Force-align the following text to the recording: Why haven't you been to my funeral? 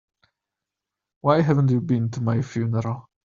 Why 1.19 1.41
haven't 1.41 1.69
you 1.69 1.79
been 1.79 2.09
to 2.09 2.21
my 2.21 2.41
funeral? 2.41 3.07